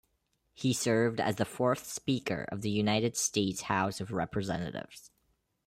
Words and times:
He 0.55 0.73
served 0.73 1.19
as 1.19 1.35
the 1.35 1.45
fourth 1.45 1.85
Speaker 1.85 2.47
of 2.51 2.63
the 2.63 2.71
United 2.71 3.15
States 3.15 3.61
House 3.61 4.01
of 4.01 4.11
Representatives. 4.11 5.11